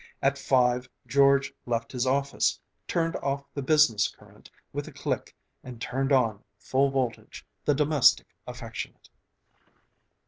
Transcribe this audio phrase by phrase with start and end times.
[0.23, 5.79] At five George left his office, turned off the business current with a click and
[5.79, 9.09] turned on, full voltage, the domestic affectionate.